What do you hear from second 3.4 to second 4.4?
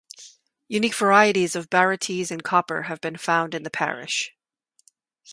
in the parish.